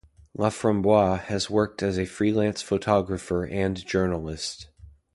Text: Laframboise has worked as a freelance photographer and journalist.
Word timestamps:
Laframboise 0.35 1.25
has 1.25 1.47
worked 1.47 1.83
as 1.83 1.99
a 1.99 2.07
freelance 2.07 2.63
photographer 2.63 3.45
and 3.45 3.85
journalist. 3.85 4.69